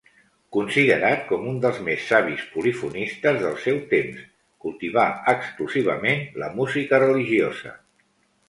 Considerat 0.55 1.19
com 1.31 1.43
un 1.49 1.59
dels 1.65 1.81
més 1.89 2.07
savis 2.13 2.41
polifonistes 2.55 3.37
del 3.43 3.59
seu 3.67 3.77
temps, 3.93 4.25
cultivà 4.65 5.07
exclusivament 5.35 6.27
la 6.45 6.53
música 6.63 7.05
religiosa. 7.09 7.77